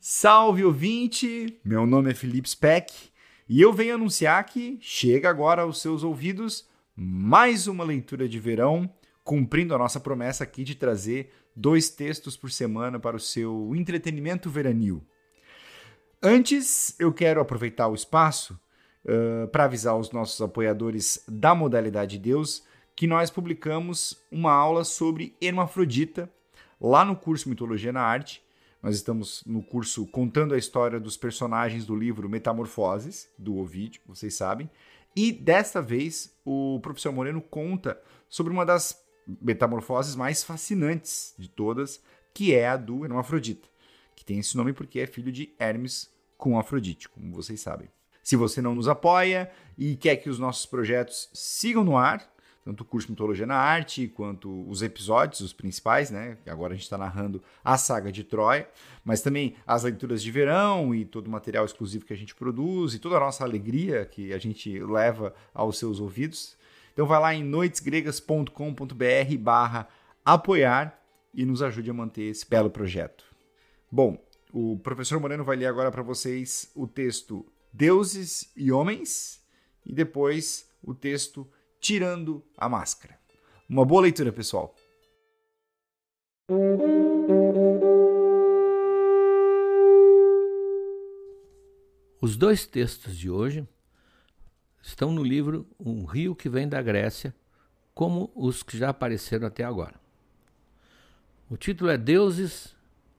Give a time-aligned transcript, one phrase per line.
[0.00, 1.60] Salve ouvinte!
[1.64, 2.92] Meu nome é Felipe Speck
[3.48, 8.88] e eu venho anunciar que chega agora aos seus ouvidos mais uma leitura de verão,
[9.22, 14.48] cumprindo a nossa promessa aqui de trazer dois textos por semana para o seu entretenimento
[14.48, 15.06] veranil.
[16.22, 18.58] Antes, eu quero aproveitar o espaço
[19.04, 22.64] uh, para avisar os nossos apoiadores da modalidade Deus
[22.96, 26.30] que nós publicamos uma aula sobre Hermafrodita
[26.80, 28.42] lá no curso Mitologia na Arte.
[28.82, 34.34] Nós estamos no curso contando a história dos personagens do livro Metamorfoses, do Ovídio, vocês
[34.34, 34.70] sabem.
[35.16, 39.02] E desta vez o professor Moreno conta sobre uma das
[39.40, 42.02] metamorfoses mais fascinantes de todas,
[42.32, 43.68] que é a do Hermafrodita,
[44.14, 47.88] que tem esse nome porque é filho de Hermes com Afrodite, como vocês sabem.
[48.24, 52.26] Se você não nos apoia e quer que os nossos projetos sigam no ar,
[52.64, 56.38] tanto o curso Mitologia na Arte quanto os episódios, os principais, né?
[56.46, 58.66] Agora a gente está narrando a saga de Troia,
[59.04, 62.94] mas também as leituras de verão e todo o material exclusivo que a gente produz
[62.94, 66.56] e toda a nossa alegria que a gente leva aos seus ouvidos.
[66.94, 69.86] Então vai lá em noitesgregas.com.br barra
[70.24, 70.98] apoiar
[71.34, 73.26] e nos ajude a manter esse belo projeto.
[73.92, 74.16] Bom,
[74.50, 77.44] o professor Moreno vai ler agora para vocês o texto
[77.76, 79.44] Deuses e Homens
[79.84, 83.18] e depois o texto Tirando a Máscara.
[83.68, 84.76] Uma boa leitura, pessoal.
[92.22, 93.66] Os dois textos de hoje
[94.80, 97.34] estão no livro Um Rio que Vem da Grécia,
[97.92, 100.00] como os que já apareceram até agora.
[101.50, 102.76] O título é Deuses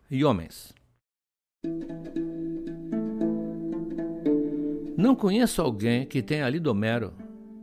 [0.10, 0.74] e Homens.
[4.98, 7.14] Não conheço alguém que tenha lido Homero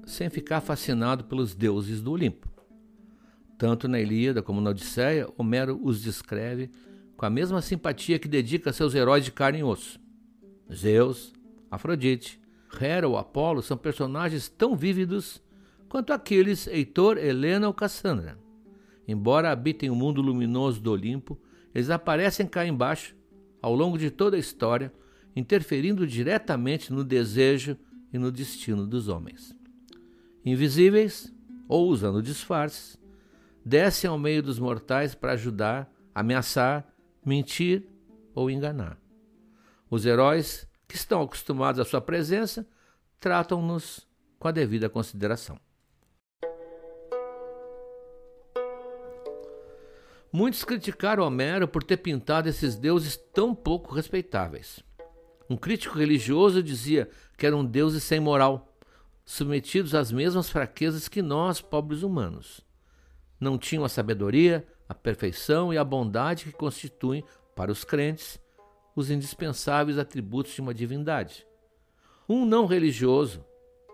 [0.04, 2.46] sem ficar fascinado pelos deuses do Olimpo.
[3.56, 6.70] Tanto na Ilíada como na Odisseia, Homero os descreve
[7.16, 9.98] com a mesma simpatia que dedica a seus heróis de carne e osso.
[10.70, 11.32] Zeus,
[11.70, 12.38] Afrodite,
[12.78, 15.40] Hera ou Apolo são personagens tão vívidos
[15.88, 18.38] quanto aqueles Heitor, Helena ou Cassandra.
[19.08, 21.40] Embora habitem o mundo luminoso do Olimpo,
[21.74, 23.14] eles aparecem cá embaixo,
[23.62, 24.92] ao longo de toda a história,
[25.34, 27.76] interferindo diretamente no desejo
[28.12, 29.54] e no destino dos homens.
[30.44, 31.32] Invisíveis,
[31.68, 32.98] ou usando disfarces,
[33.64, 36.86] descem ao meio dos mortais para ajudar, ameaçar,
[37.24, 37.86] mentir
[38.34, 38.98] ou enganar.
[39.88, 42.66] Os heróis que estão acostumados à sua presença,
[43.18, 44.06] tratam-nos
[44.38, 45.58] com a devida consideração.
[50.30, 54.82] Muitos criticaram Homero por ter pintado esses deuses tão pouco respeitáveis.
[55.52, 58.74] Um crítico religioso dizia que eram deuses sem moral,
[59.22, 62.62] submetidos às mesmas fraquezas que nós, pobres humanos.
[63.38, 67.22] Não tinham a sabedoria, a perfeição e a bondade que constituem,
[67.54, 68.40] para os crentes,
[68.96, 71.46] os indispensáveis atributos de uma divindade.
[72.26, 73.44] Um não religioso,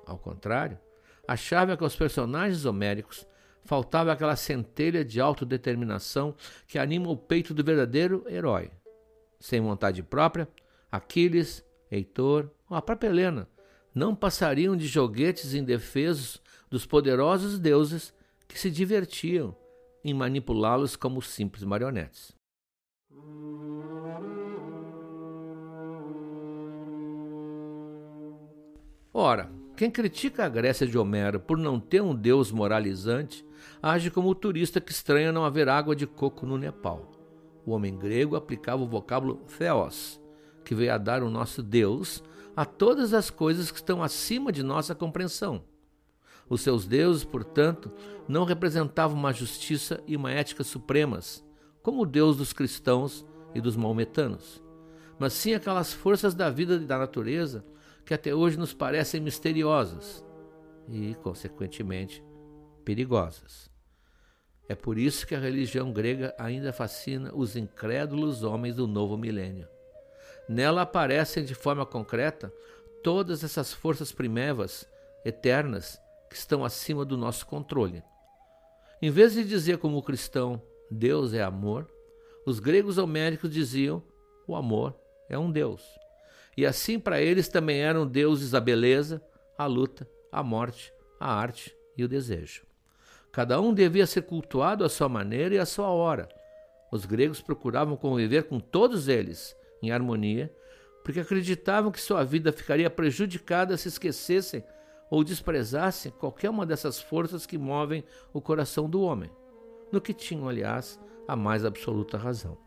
[0.07, 0.79] ao contrário,
[1.27, 3.27] achava que aos personagens homéricos
[3.65, 6.37] faltava aquela centelha de autodeterminação
[6.69, 8.71] que anima o peito do verdadeiro herói.
[9.41, 10.49] Sem vontade própria,
[10.91, 13.49] Aquiles, Heitor a própria Helena
[13.95, 16.41] não passariam de joguetes indefesos
[16.71, 18.13] dos poderosos deuses
[18.47, 19.57] que se divertiam
[20.05, 22.37] em manipulá-los como simples marionetes.
[29.13, 33.45] Ora, quem critica a Grécia de Homero por não ter um deus moralizante
[33.83, 37.11] age como o turista que estranha não haver água de coco no Nepal.
[37.67, 40.18] O homem grego aplicava o vocábulo theos,
[40.69, 42.23] que veio a dar o nosso Deus
[42.55, 45.65] a todas as coisas que estão acima de nossa compreensão.
[46.47, 47.91] Os seus deuses, portanto,
[48.29, 51.43] não representavam uma justiça e uma ética supremas,
[51.83, 53.25] como o Deus dos cristãos
[53.55, 54.63] e dos maometanos,
[55.19, 57.65] mas sim aquelas forças da vida e da natureza
[58.05, 60.23] que até hoje nos parecem misteriosas
[60.87, 62.23] e, consequentemente,
[62.85, 63.71] perigosas.
[64.69, 69.67] É por isso que a religião grega ainda fascina os incrédulos homens do novo milênio.
[70.49, 72.53] Nela aparecem de forma concreta
[73.03, 74.89] todas essas forças primevas,
[75.25, 76.01] eternas,
[76.31, 78.03] que estão acima do nosso controle.
[79.01, 80.61] Em vez de dizer como cristão,
[80.91, 81.87] Deus é amor,
[82.47, 84.03] os gregos homéricos diziam,
[84.47, 84.99] o amor
[85.29, 85.83] é um Deus.
[86.57, 89.23] E assim para eles também eram deuses a beleza,
[89.57, 92.67] a luta, a morte, a arte e o desejo.
[93.31, 96.29] Cada um devia ser cultuado à sua maneira e à sua hora.
[96.91, 100.53] Os gregos procuravam conviver com todos eles em harmonia,
[101.05, 104.65] porque acreditavam que sua vida ficaria prejudicada se esquecessem
[105.11, 109.31] ou desprezassem qualquer uma dessas forças que movem o coração do homem,
[109.91, 112.59] no que tinham, aliás, a mais absoluta razão.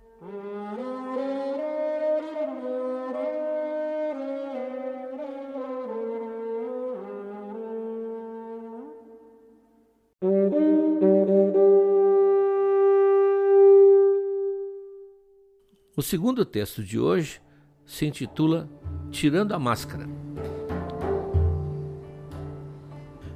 [16.02, 17.40] O segundo texto de hoje
[17.86, 18.68] se intitula
[19.12, 20.08] Tirando a Máscara.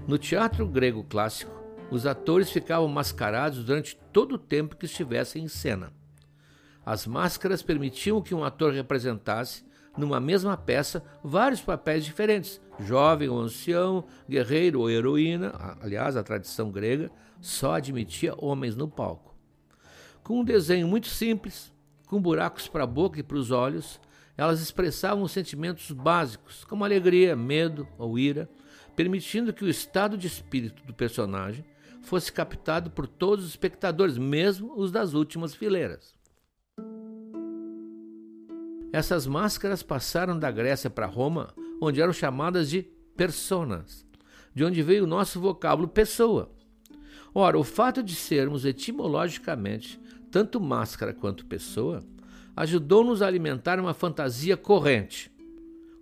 [0.07, 1.51] No teatro grego clássico,
[1.91, 5.93] os atores ficavam mascarados durante todo o tempo que estivessem em cena.
[6.83, 9.63] As máscaras permitiam que um ator representasse,
[9.95, 15.53] numa mesma peça, vários papéis diferentes: jovem ou ancião, guerreiro ou heroína.
[15.79, 19.35] Aliás, a tradição grega só admitia homens no palco.
[20.23, 21.74] Com um desenho muito simples,
[22.05, 23.99] com buracos para a boca e para os olhos,
[24.37, 28.49] elas expressavam sentimentos básicos, como alegria, medo ou ira,
[28.95, 31.65] permitindo que o estado de espírito do personagem
[32.01, 36.13] fosse captado por todos os espectadores, mesmo os das últimas fileiras.
[38.93, 42.83] Essas máscaras passaram da Grécia para Roma, onde eram chamadas de
[43.17, 44.05] personas,
[44.53, 46.49] de onde veio o nosso vocábulo pessoa.
[47.33, 49.99] Ora, o fato de sermos etimologicamente
[50.35, 52.03] tanto máscara quanto pessoa
[52.57, 55.31] ajudou-nos a alimentar uma fantasia corrente.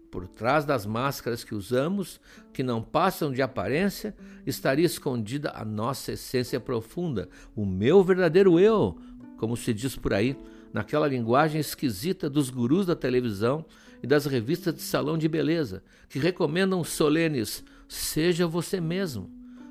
[0.10, 2.20] Por trás das máscaras que usamos,
[2.52, 8.98] que não passam de aparência, estaria escondida a nossa essência profunda, o meu verdadeiro eu,
[9.38, 10.36] como se diz por aí,
[10.74, 13.64] naquela linguagem esquisita dos gurus da televisão
[14.02, 19.30] e das revistas de salão de beleza, que recomendam solenes: seja você mesmo,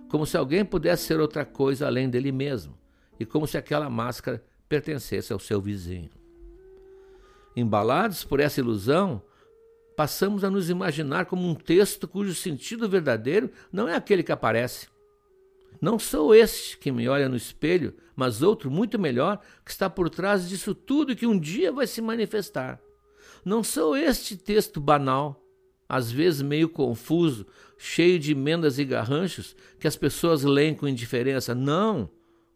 [0.08, 2.78] como se alguém pudesse ser outra coisa além dele mesmo,
[3.18, 4.40] e como se aquela máscara
[4.72, 6.08] pertencesse ao seu vizinho.
[7.54, 9.20] Embalados por essa ilusão,
[9.94, 14.88] passamos a nos imaginar como um texto cujo sentido verdadeiro não é aquele que aparece.
[15.78, 20.08] Não sou este que me olha no espelho, mas outro muito melhor que está por
[20.08, 22.80] trás disso tudo e que um dia vai se manifestar.
[23.44, 25.44] Não sou este texto banal,
[25.86, 27.46] às vezes meio confuso,
[27.76, 31.54] cheio de emendas e garranchos que as pessoas leem com indiferença.
[31.54, 32.08] Não,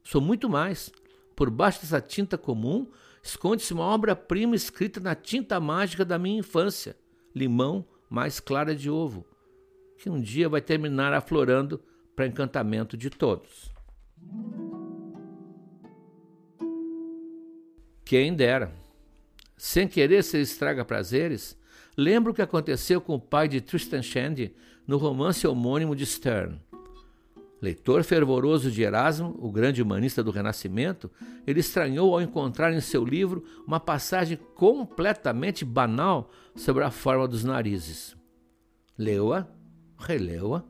[0.03, 0.91] sou muito mais.
[1.37, 2.89] Por baixo dessa tinta comum
[3.23, 6.97] esconde-se uma obra-prima escrita na tinta mágica da minha infância,
[7.35, 9.27] limão mais clara de ovo,
[9.99, 11.79] que um dia vai terminar aflorando
[12.15, 13.71] para encantamento de todos.
[18.03, 18.73] Quem dera.
[19.59, 21.59] Sem querer ser estraga prazeres,
[21.97, 24.55] lembro o que aconteceu com o pai de Tristan Shandy
[24.87, 26.61] no romance homônimo de Sterne.
[27.61, 31.11] Leitor fervoroso de Erasmo, o grande humanista do Renascimento,
[31.47, 37.45] ele estranhou ao encontrar em seu livro uma passagem completamente banal sobre a forma dos
[37.45, 38.15] narizes.
[38.99, 39.47] Leu-a,
[39.99, 40.63] releu-a,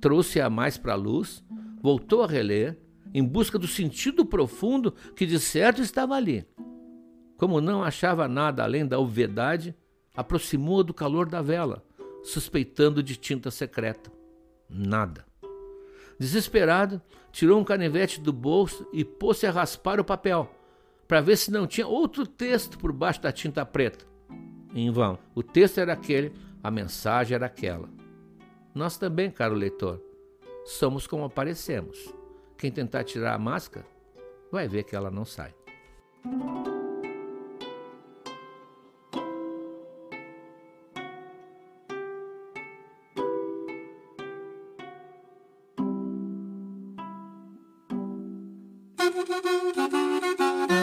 [0.00, 1.42] trouxe-a mais para a luz,
[1.80, 2.78] voltou a reler,
[3.14, 6.46] em busca do sentido profundo que de certo estava ali.
[7.38, 9.74] Como não achava nada além da obviedade,
[10.14, 11.84] aproximou-a do calor da vela,
[12.22, 14.12] suspeitando de tinta secreta.
[14.68, 15.27] Nada.
[16.18, 17.00] Desesperado,
[17.30, 20.50] tirou um canivete do bolso e pôs-se a raspar o papel,
[21.06, 24.04] para ver se não tinha outro texto por baixo da tinta preta.
[24.74, 25.18] Em vão.
[25.34, 26.32] O texto era aquele,
[26.62, 27.88] a mensagem era aquela.
[28.74, 30.02] Nós também, caro leitor,
[30.64, 32.12] somos como aparecemos.
[32.56, 33.86] Quem tentar tirar a máscara
[34.50, 35.54] vai ver que ela não sai.
[49.10, 50.77] ダダダダダ。